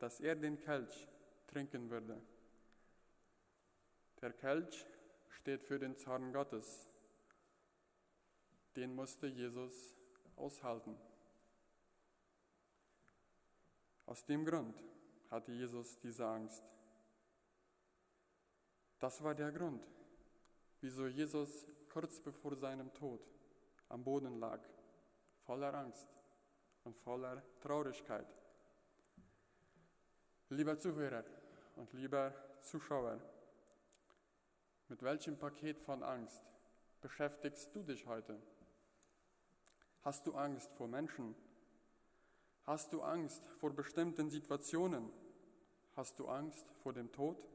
dass 0.00 0.18
er 0.18 0.34
den 0.34 0.58
Kelch 0.58 1.06
trinken 1.46 1.88
würde. 1.88 2.20
Der 4.20 4.32
Kelch 4.32 4.84
steht 5.28 5.62
für 5.62 5.78
den 5.78 5.96
Zorn 5.96 6.32
Gottes. 6.32 6.88
Den 8.74 8.92
musste 8.92 9.28
Jesus 9.28 9.94
aushalten. 10.34 10.98
Aus 14.06 14.24
dem 14.26 14.44
Grund 14.44 14.93
hatte 15.34 15.50
Jesus 15.50 15.98
diese 15.98 16.24
Angst. 16.24 16.62
Das 19.00 19.20
war 19.20 19.34
der 19.34 19.50
Grund, 19.50 19.84
wieso 20.80 21.08
Jesus 21.08 21.66
kurz 21.88 22.20
bevor 22.20 22.54
seinem 22.54 22.94
Tod 22.94 23.20
am 23.88 24.04
Boden 24.04 24.38
lag, 24.38 24.60
voller 25.44 25.74
Angst 25.74 26.06
und 26.84 26.96
voller 26.96 27.42
Traurigkeit. 27.60 28.32
Lieber 30.50 30.78
Zuhörer 30.78 31.24
und 31.74 31.92
lieber 31.94 32.32
Zuschauer, 32.60 33.20
mit 34.88 35.02
welchem 35.02 35.36
Paket 35.36 35.80
von 35.80 36.04
Angst 36.04 36.42
beschäftigst 37.00 37.74
du 37.74 37.82
dich 37.82 38.06
heute? 38.06 38.40
Hast 40.02 40.28
du 40.28 40.34
Angst 40.34 40.72
vor 40.74 40.86
Menschen? 40.86 41.34
Hast 42.62 42.92
du 42.92 43.02
Angst 43.02 43.44
vor 43.58 43.70
bestimmten 43.74 44.30
Situationen? 44.30 45.23
Hast 45.96 46.18
du 46.18 46.26
Angst 46.26 46.68
vor 46.82 46.92
dem 46.92 47.12
Tod? 47.12 47.46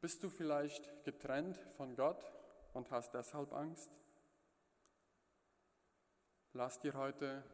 Bist 0.00 0.22
du 0.22 0.30
vielleicht 0.30 1.04
getrennt 1.04 1.58
von 1.76 1.94
Gott 1.94 2.24
und 2.72 2.90
hast 2.90 3.12
deshalb 3.12 3.52
Angst? 3.52 3.90
Lass 6.54 6.80
dir 6.80 6.94
heute 6.94 7.44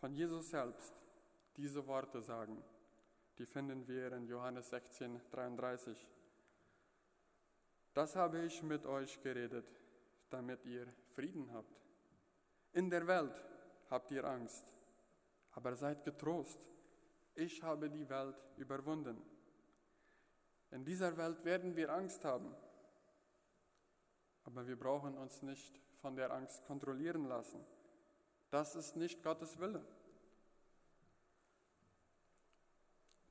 von 0.00 0.14
Jesus 0.14 0.50
selbst 0.50 0.94
diese 1.56 1.86
Worte 1.86 2.22
sagen. 2.22 2.64
Die 3.38 3.46
finden 3.46 3.86
wir 3.86 4.12
in 4.12 4.26
Johannes 4.26 4.70
16, 4.70 5.20
33. 5.30 6.06
Das 7.92 8.16
habe 8.16 8.40
ich 8.40 8.62
mit 8.62 8.86
euch 8.86 9.20
geredet, 9.20 9.66
damit 10.30 10.64
ihr 10.64 10.86
Frieden 11.14 11.52
habt. 11.52 11.80
In 12.72 12.88
der 12.88 13.06
Welt 13.06 13.44
habt 13.90 14.10
ihr 14.10 14.24
Angst, 14.24 14.72
aber 15.52 15.76
seid 15.76 16.04
getrost. 16.04 16.68
Ich 17.36 17.62
habe 17.62 17.90
die 17.90 18.08
Welt 18.08 18.36
überwunden. 18.56 19.20
In 20.70 20.84
dieser 20.84 21.16
Welt 21.16 21.44
werden 21.44 21.74
wir 21.76 21.92
Angst 21.92 22.24
haben, 22.24 22.54
aber 24.44 24.66
wir 24.66 24.76
brauchen 24.76 25.16
uns 25.16 25.42
nicht 25.42 25.80
von 26.00 26.16
der 26.16 26.32
Angst 26.32 26.64
kontrollieren 26.64 27.26
lassen. 27.26 27.64
Das 28.50 28.76
ist 28.76 28.94
nicht 28.94 29.22
Gottes 29.22 29.58
Wille. 29.58 29.84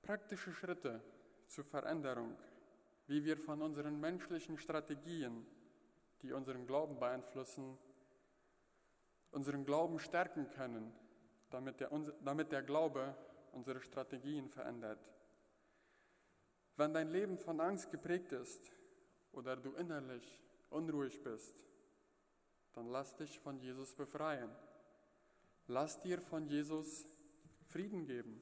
Praktische 0.01 0.51
Schritte 0.51 1.01
zur 1.47 1.63
Veränderung, 1.63 2.35
wie 3.07 3.23
wir 3.23 3.37
von 3.37 3.61
unseren 3.61 3.99
menschlichen 3.99 4.57
Strategien, 4.57 5.45
die 6.21 6.33
unseren 6.33 6.67
Glauben 6.67 6.99
beeinflussen, 6.99 7.77
unseren 9.31 9.63
Glauben 9.63 9.99
stärken 9.99 10.49
können, 10.49 10.93
damit 11.49 11.79
der, 11.79 11.89
damit 12.23 12.51
der 12.51 12.63
Glaube 12.63 13.15
unsere 13.53 13.81
Strategien 13.81 14.49
verändert. 14.49 14.99
Wenn 16.75 16.93
dein 16.93 17.09
Leben 17.09 17.37
von 17.37 17.59
Angst 17.59 17.91
geprägt 17.91 18.31
ist 18.31 18.71
oder 19.31 19.55
du 19.55 19.73
innerlich 19.75 20.39
unruhig 20.69 21.21
bist, 21.23 21.65
dann 22.73 22.87
lass 22.87 23.15
dich 23.15 23.39
von 23.39 23.59
Jesus 23.59 23.93
befreien. 23.93 24.49
Lass 25.67 25.99
dir 25.99 26.19
von 26.19 26.47
Jesus 26.47 27.05
Frieden 27.67 28.05
geben. 28.05 28.41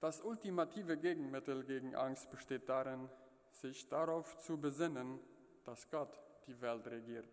Das 0.00 0.20
ultimative 0.20 0.98
Gegenmittel 0.98 1.64
gegen 1.64 1.94
Angst 1.94 2.30
besteht 2.30 2.68
darin, 2.68 3.08
sich 3.50 3.88
darauf 3.88 4.36
zu 4.38 4.60
besinnen, 4.60 5.18
dass 5.64 5.88
Gott 5.90 6.20
die 6.46 6.60
Welt 6.60 6.86
regiert. 6.86 7.28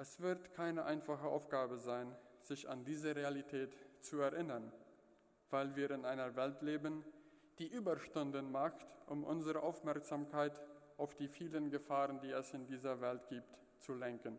Es 0.00 0.20
wird 0.20 0.54
keine 0.54 0.84
einfache 0.84 1.26
Aufgabe 1.26 1.76
sein, 1.76 2.14
sich 2.42 2.68
an 2.68 2.84
diese 2.84 3.16
Realität 3.16 3.76
zu 3.98 4.20
erinnern, 4.20 4.72
weil 5.50 5.74
wir 5.74 5.90
in 5.90 6.04
einer 6.04 6.36
Welt 6.36 6.62
leben, 6.62 7.04
die 7.58 7.66
Überstunden 7.66 8.52
macht, 8.52 8.86
um 9.06 9.24
unsere 9.24 9.60
Aufmerksamkeit 9.60 10.62
auf 10.98 11.16
die 11.16 11.26
vielen 11.26 11.68
Gefahren, 11.70 12.20
die 12.20 12.30
es 12.30 12.54
in 12.54 12.64
dieser 12.64 13.00
Welt 13.00 13.26
gibt, 13.28 13.58
zu 13.80 13.94
lenken. 13.94 14.36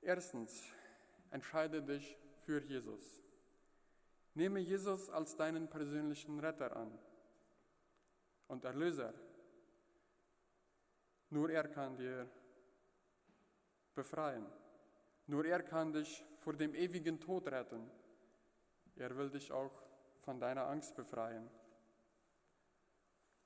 Erstens, 0.00 0.60
entscheide 1.30 1.82
dich 1.82 2.18
für 2.40 2.60
Jesus. 2.64 3.22
Nehme 4.34 4.58
Jesus 4.58 5.08
als 5.08 5.36
deinen 5.36 5.68
persönlichen 5.68 6.40
Retter 6.40 6.74
an 6.76 6.98
und 8.48 8.64
Erlöser. 8.64 9.14
Nur 11.32 11.48
er 11.48 11.66
kann 11.66 11.96
dir 11.96 12.28
befreien. 13.94 14.46
Nur 15.26 15.46
er 15.46 15.62
kann 15.62 15.90
dich 15.90 16.22
vor 16.40 16.52
dem 16.52 16.74
ewigen 16.74 17.18
Tod 17.18 17.48
retten. 17.48 17.90
Er 18.96 19.16
will 19.16 19.30
dich 19.30 19.50
auch 19.50 19.72
von 20.20 20.38
deiner 20.38 20.66
Angst 20.66 20.94
befreien. 20.94 21.48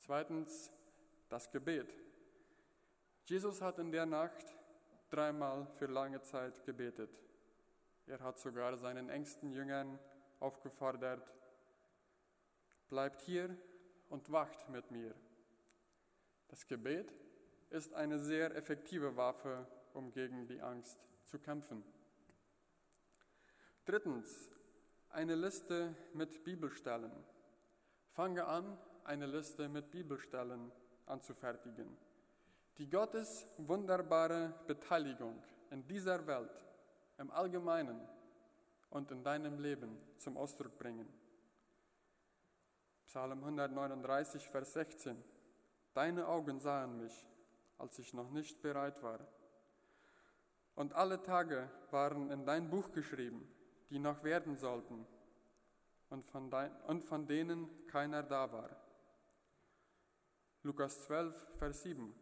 Zweitens, 0.00 0.72
das 1.28 1.48
Gebet. 1.48 1.96
Jesus 3.24 3.62
hat 3.62 3.78
in 3.78 3.92
der 3.92 4.04
Nacht 4.04 4.46
dreimal 5.08 5.68
für 5.78 5.86
lange 5.86 6.20
Zeit 6.22 6.64
gebetet. 6.64 7.16
Er 8.06 8.18
hat 8.18 8.40
sogar 8.40 8.76
seinen 8.78 9.08
engsten 9.10 9.52
Jüngern 9.52 9.96
aufgefordert, 10.40 11.32
bleibt 12.88 13.22
hier 13.22 13.56
und 14.08 14.32
wacht 14.32 14.68
mit 14.70 14.90
mir. 14.90 15.14
Das 16.48 16.66
Gebet 16.66 17.25
ist 17.70 17.94
eine 17.94 18.18
sehr 18.18 18.54
effektive 18.56 19.16
Waffe, 19.16 19.66
um 19.92 20.12
gegen 20.12 20.46
die 20.46 20.60
Angst 20.60 21.08
zu 21.24 21.38
kämpfen. 21.38 21.84
Drittens, 23.84 24.50
eine 25.10 25.34
Liste 25.34 25.94
mit 26.12 26.44
Bibelstellen. 26.44 27.12
Fange 28.10 28.44
an, 28.46 28.78
eine 29.04 29.26
Liste 29.26 29.68
mit 29.68 29.90
Bibelstellen 29.90 30.72
anzufertigen, 31.06 31.96
die 32.78 32.88
Gottes 32.88 33.46
wunderbare 33.58 34.54
Beteiligung 34.66 35.42
in 35.70 35.86
dieser 35.86 36.26
Welt 36.26 36.64
im 37.18 37.30
Allgemeinen 37.30 38.00
und 38.90 39.10
in 39.10 39.22
deinem 39.22 39.58
Leben 39.58 39.96
zum 40.18 40.36
Ausdruck 40.36 40.78
bringen. 40.78 41.08
Psalm 43.06 43.42
139, 43.44 44.48
Vers 44.48 44.72
16. 44.74 45.22
Deine 45.94 46.26
Augen 46.26 46.60
sahen 46.60 46.98
mich, 46.98 47.26
als 47.78 47.98
ich 47.98 48.14
noch 48.14 48.30
nicht 48.30 48.62
bereit 48.62 49.02
war. 49.02 49.20
Und 50.74 50.92
alle 50.92 51.22
Tage 51.22 51.70
waren 51.90 52.30
in 52.30 52.44
dein 52.44 52.68
Buch 52.68 52.92
geschrieben, 52.92 53.48
die 53.90 53.98
noch 53.98 54.24
werden 54.24 54.56
sollten 54.56 55.06
und 56.10 56.24
von, 56.24 56.50
dein, 56.50 56.74
und 56.82 57.04
von 57.04 57.26
denen 57.26 57.68
keiner 57.86 58.22
da 58.22 58.52
war. 58.52 58.70
Lukas 60.62 61.04
12, 61.04 61.46
Vers 61.58 61.82
7. 61.82 62.14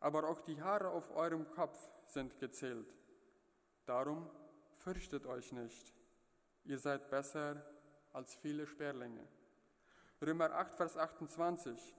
Aber 0.00 0.28
auch 0.28 0.40
die 0.40 0.60
Haare 0.60 0.90
auf 0.90 1.10
eurem 1.10 1.50
Kopf 1.50 1.78
sind 2.06 2.38
gezählt. 2.38 2.94
Darum 3.86 4.30
fürchtet 4.76 5.26
euch 5.26 5.52
nicht. 5.52 5.94
Ihr 6.64 6.78
seid 6.78 7.10
besser 7.10 7.64
als 8.12 8.34
viele 8.34 8.66
Sperlinge. 8.66 9.26
Römer 10.22 10.52
8, 10.52 10.74
Vers 10.74 10.96
28. 10.96 11.96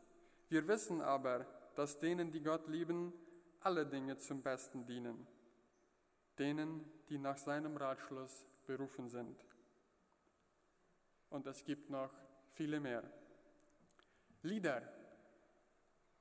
Wir 0.49 0.67
wissen 0.67 1.01
aber, 1.01 1.45
dass 1.75 1.99
denen, 1.99 2.31
die 2.31 2.41
Gott 2.41 2.67
lieben, 2.67 3.13
alle 3.61 3.85
Dinge 3.85 4.17
zum 4.17 4.41
Besten 4.41 4.85
dienen. 4.85 5.27
Denen, 6.37 6.83
die 7.09 7.17
nach 7.17 7.37
seinem 7.37 7.77
Ratschluss 7.77 8.45
berufen 8.65 9.09
sind. 9.09 9.45
Und 11.29 11.47
es 11.47 11.63
gibt 11.63 11.89
noch 11.89 12.11
viele 12.51 12.79
mehr. 12.79 13.03
Lieder. 14.43 14.81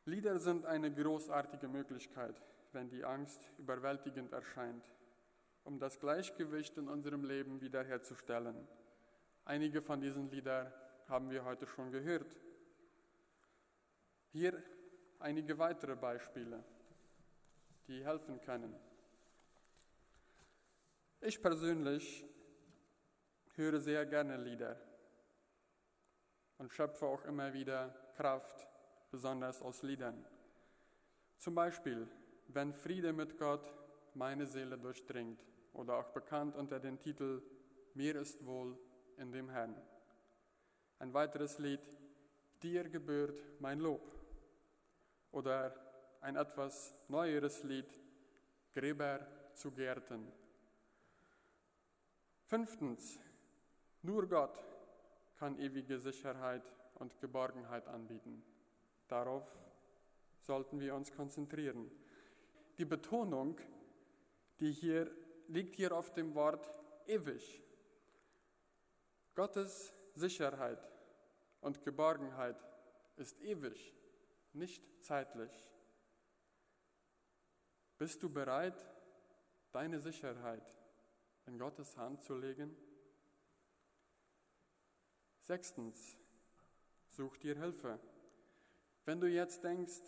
Lieder 0.05 0.39
sind 0.39 0.67
eine 0.67 0.93
großartige 0.93 1.69
Möglichkeit, 1.69 2.41
wenn 2.73 2.89
die 2.89 3.05
Angst 3.05 3.51
überwältigend 3.59 4.33
erscheint, 4.33 4.85
um 5.65 5.79
das 5.79 5.99
Gleichgewicht 5.99 6.77
in 6.77 6.89
unserem 6.89 7.25
Leben 7.25 7.61
wiederherzustellen. 7.61 8.69
Einige 9.45 9.81
von 9.81 10.01
diesen 10.01 10.31
Liedern 10.31 10.73
haben 11.09 11.31
wir 11.31 11.45
heute 11.45 11.67
schon 11.67 11.91
gehört. 11.91 12.27
Hier 14.33 14.63
einige 15.21 15.59
weitere 15.59 15.95
Beispiele, 15.97 16.65
die 17.87 18.05
helfen 18.05 18.41
können. 18.41 18.75
Ich 21.21 21.41
persönlich 21.41 22.25
höre 23.55 23.79
sehr 23.81 24.07
gerne 24.07 24.37
Lieder 24.39 24.81
und 26.59 26.73
schöpfe 26.73 27.07
auch 27.07 27.25
immer 27.25 27.53
wieder 27.53 27.95
Kraft, 28.17 28.67
besonders 29.11 29.61
aus 29.61 29.83
Liedern. 29.83 30.25
Zum 31.37 31.55
Beispiel, 31.55 32.09
wenn 32.49 32.73
Friede 32.73 33.13
mit 33.13 33.39
Gott 33.39 33.73
meine 34.15 34.47
Seele 34.47 34.79
durchdringt 34.79 35.45
oder 35.73 35.97
auch 35.97 36.09
bekannt 36.09 36.57
unter 36.57 36.81
dem 36.81 36.99
Titel 36.99 37.43
Mir 37.95 38.17
ist 38.17 38.45
wohl 38.45 38.79
in 39.17 39.33
dem 39.33 39.51
Herrn. 39.51 39.77
Ein 40.99 41.13
weiteres 41.13 41.59
Lied, 41.59 41.81
Dir 42.63 42.89
gebührt 42.91 43.43
mein 43.59 43.79
Lob. 43.79 44.20
Oder 45.33 45.75
ein 46.21 46.37
etwas 46.37 46.95
neueres 47.09 47.63
Lied, 47.63 47.89
Gräber 48.73 49.27
zu 49.55 49.71
Gärten. 49.73 50.33
Fünftens, 52.47 53.19
nur 54.03 54.29
Gott 54.29 54.63
kann 55.39 55.59
ewige 55.59 55.99
Sicherheit 55.99 56.75
und 56.95 57.19
Geborgenheit 57.21 57.87
anbieten. 57.89 58.43
Darauf 59.09 59.47
sollten 60.41 60.81
wir 60.81 60.95
uns 60.95 61.13
konzentrieren. 61.13 61.91
Die 62.79 62.85
Betonung, 62.85 63.59
die 64.61 64.73
hier 64.73 65.11
liegt 65.49 65.77
hier 65.77 65.93
auf 65.93 66.13
dem 66.13 66.35
Wort 66.35 66.71
ewig. 67.07 67.63
Gottes 69.35 69.95
Sicherheit 70.15 70.91
und 71.61 71.83
Geborgenheit 71.85 72.57
ist 73.17 73.41
ewig, 73.41 73.95
nicht 74.55 74.83
zeitlich. 75.03 75.53
Bist 77.99 78.23
du 78.23 78.31
bereit, 78.31 78.89
deine 79.73 80.01
Sicherheit 80.01 80.77
in 81.47 81.59
Gottes 81.59 81.97
Hand 81.97 82.23
zu 82.23 82.35
legen? 82.35 82.75
Sechstens, 85.41 86.17
such 87.09 87.37
dir 87.39 87.59
Hilfe. 87.59 87.99
Wenn 89.05 89.21
du 89.21 89.29
jetzt 89.29 89.65
denkst, 89.65 90.03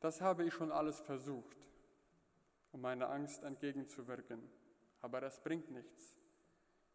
das 0.00 0.20
habe 0.20 0.44
ich 0.44 0.54
schon 0.54 0.72
alles 0.72 0.98
versucht, 1.00 1.56
um 2.72 2.80
meiner 2.80 3.10
Angst 3.10 3.42
entgegenzuwirken, 3.42 4.50
aber 5.00 5.22
es 5.22 5.40
bringt 5.40 5.70
nichts. 5.70 6.16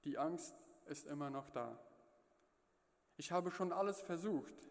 Die 0.04 0.18
Angst 0.18 0.56
ist 0.86 1.06
immer 1.06 1.30
noch 1.30 1.50
da. 1.50 1.80
Ich 3.18 3.32
habe 3.32 3.52
schon 3.52 3.72
alles 3.72 4.02
versucht, 4.02 4.70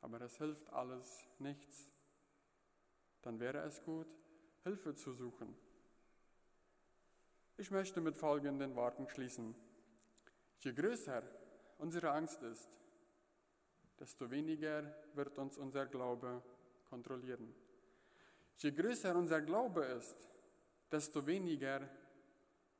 aber 0.00 0.20
es 0.20 0.36
hilft 0.38 0.68
alles 0.72 1.26
nichts. 1.38 1.90
Dann 3.22 3.40
wäre 3.40 3.58
es 3.58 3.82
gut, 3.82 4.06
Hilfe 4.62 4.94
zu 4.94 5.12
suchen. 5.12 5.56
Ich 7.56 7.70
möchte 7.70 8.00
mit 8.00 8.16
folgenden 8.16 8.76
Worten 8.76 9.08
schließen. 9.08 9.54
Je 10.60 10.72
größer 10.72 11.22
unsere 11.78 12.10
Angst 12.12 12.42
ist, 12.42 12.68
desto 13.98 14.30
weniger 14.30 14.94
wird 15.14 15.38
uns 15.38 15.58
unser 15.58 15.86
Glaube 15.86 16.42
kontrollieren. 16.88 17.54
Je 18.58 18.70
größer 18.72 19.14
unser 19.16 19.40
Glaube 19.40 19.84
ist, 19.84 20.28
desto 20.90 21.26
weniger 21.26 21.88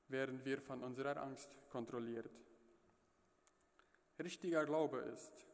werden 0.08 0.44
wir 0.44 0.60
von 0.60 0.82
unserer 0.82 1.16
Angst 1.22 1.56
kontrolliert. 1.68 2.30
Richtiger 4.18 4.64
Glaube 4.64 4.98
ist, 4.98 5.46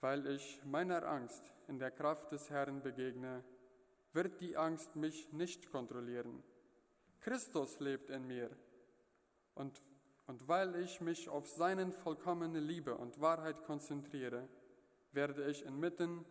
weil 0.00 0.26
ich 0.26 0.60
meiner 0.64 1.06
Angst 1.06 1.52
in 1.66 1.78
der 1.78 1.90
Kraft 1.90 2.32
des 2.32 2.50
Herrn 2.50 2.82
begegne, 2.82 3.44
wird 4.12 4.40
die 4.40 4.56
Angst 4.56 4.96
mich 4.96 5.32
nicht 5.32 5.70
kontrollieren. 5.70 6.42
Christus 7.20 7.80
lebt 7.80 8.10
in 8.10 8.26
mir 8.26 8.50
und 9.54 9.80
und 10.28 10.46
weil 10.46 10.76
ich 10.76 11.00
mich 11.00 11.30
auf 11.30 11.48
seinen 11.48 11.90
vollkommene 11.90 12.60
Liebe 12.60 12.94
und 12.94 13.18
Wahrheit 13.18 13.64
konzentriere, 13.64 14.46
werde 15.10 15.50
ich 15.50 15.64
inmitten 15.64 16.26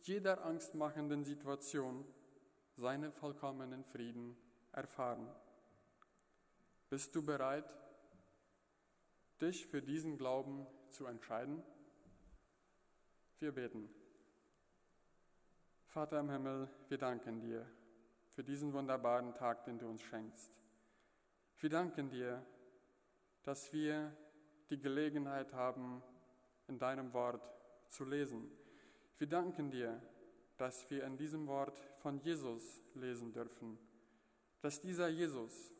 jeder 0.00 0.42
angstmachenden 0.46 1.22
Situation 1.22 2.06
seinen 2.74 3.12
vollkommenen 3.12 3.84
Frieden 3.84 4.38
erfahren. 4.72 5.28
Bist 6.88 7.14
du 7.14 7.22
bereit, 7.22 7.76
dich 9.42 9.66
für 9.66 9.82
diesen 9.82 10.16
Glauben 10.16 10.66
zu 10.88 11.04
entscheiden? 11.04 11.62
Wir 13.42 13.50
beten. 13.50 13.88
Vater 15.88 16.20
im 16.20 16.30
Himmel, 16.30 16.68
wir 16.88 16.96
danken 16.96 17.40
dir 17.40 17.66
für 18.28 18.44
diesen 18.44 18.72
wunderbaren 18.72 19.34
Tag, 19.34 19.64
den 19.64 19.80
du 19.80 19.88
uns 19.88 20.00
schenkst. 20.00 20.60
Wir 21.58 21.68
danken 21.68 22.08
dir, 22.08 22.46
dass 23.42 23.72
wir 23.72 24.16
die 24.70 24.78
Gelegenheit 24.78 25.52
haben, 25.54 26.04
in 26.68 26.78
deinem 26.78 27.12
Wort 27.14 27.52
zu 27.88 28.04
lesen. 28.04 28.48
Wir 29.18 29.26
danken 29.26 29.72
dir, 29.72 30.00
dass 30.56 30.88
wir 30.88 31.02
in 31.02 31.16
diesem 31.16 31.48
Wort 31.48 31.82
von 31.96 32.20
Jesus 32.20 32.80
lesen 32.94 33.32
dürfen, 33.32 33.76
dass 34.60 34.80
dieser 34.80 35.08
Jesus 35.08 35.74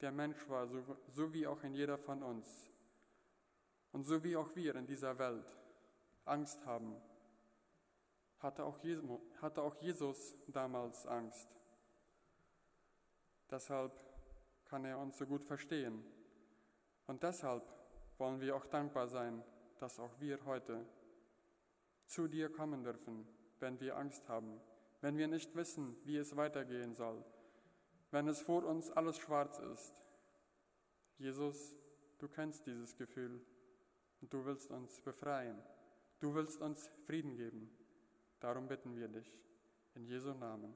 der 0.00 0.12
Mensch 0.12 0.48
war, 0.48 0.68
so, 0.68 0.84
so 1.08 1.32
wie 1.32 1.48
auch 1.48 1.64
in 1.64 1.74
jeder 1.74 1.98
von 1.98 2.22
uns 2.22 2.70
und 3.90 4.04
so 4.04 4.22
wie 4.22 4.36
auch 4.36 4.54
wir 4.54 4.76
in 4.76 4.86
dieser 4.86 5.18
Welt 5.18 5.65
Angst 6.26 6.64
haben, 6.66 6.96
hatte 8.38 8.64
auch, 8.64 8.78
Jesus, 8.78 9.20
hatte 9.40 9.62
auch 9.62 9.74
Jesus 9.76 10.34
damals 10.48 11.06
Angst. 11.06 11.56
Deshalb 13.50 13.92
kann 14.64 14.84
er 14.84 14.98
uns 14.98 15.16
so 15.18 15.26
gut 15.26 15.44
verstehen. 15.44 16.04
Und 17.06 17.22
deshalb 17.22 17.62
wollen 18.18 18.40
wir 18.40 18.56
auch 18.56 18.66
dankbar 18.66 19.08
sein, 19.08 19.42
dass 19.78 20.00
auch 20.00 20.20
wir 20.20 20.44
heute 20.44 20.84
zu 22.06 22.28
dir 22.28 22.50
kommen 22.50 22.82
dürfen, 22.82 23.26
wenn 23.60 23.80
wir 23.80 23.96
Angst 23.96 24.28
haben, 24.28 24.60
wenn 25.00 25.16
wir 25.16 25.28
nicht 25.28 25.54
wissen, 25.54 25.96
wie 26.04 26.16
es 26.16 26.36
weitergehen 26.36 26.94
soll, 26.94 27.24
wenn 28.10 28.28
es 28.28 28.40
vor 28.40 28.64
uns 28.64 28.90
alles 28.90 29.18
schwarz 29.18 29.58
ist. 29.58 30.02
Jesus, 31.18 31.76
du 32.18 32.28
kennst 32.28 32.66
dieses 32.66 32.96
Gefühl 32.96 33.44
und 34.20 34.32
du 34.32 34.44
willst 34.44 34.70
uns 34.70 35.00
befreien. 35.00 35.62
Du 36.20 36.34
willst 36.34 36.60
uns 36.62 36.90
Frieden 37.04 37.36
geben. 37.36 37.70
Darum 38.40 38.68
bitten 38.68 38.96
wir 38.96 39.08
dich. 39.08 39.30
In 39.94 40.04
Jesu 40.06 40.32
Namen. 40.34 40.74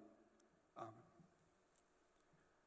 Amen. 0.75 1.10